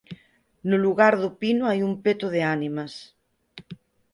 No 0.69 0.77
lugar 0.85 1.13
do 1.21 1.29
Pino 1.39 1.63
hai 1.69 1.79
un 1.89 1.93
peto 2.03 2.27
de 2.35 2.41
ánimas. 2.55 2.93